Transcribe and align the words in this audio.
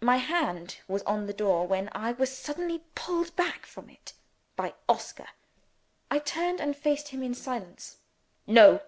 My 0.00 0.16
hand 0.16 0.76
was 0.88 1.02
on 1.02 1.26
the 1.26 1.34
door, 1.34 1.66
when 1.66 1.90
I 1.92 2.12
was 2.12 2.34
suddenly 2.34 2.84
pulled 2.94 3.36
back 3.36 3.66
from 3.66 3.90
it 3.90 4.14
by 4.56 4.72
Oscar. 4.88 5.28
I 6.10 6.20
turned, 6.20 6.58
and 6.58 6.74
faced 6.74 7.08
him 7.08 7.22
in 7.22 7.34
silence. 7.34 7.98
"No!" 8.46 8.80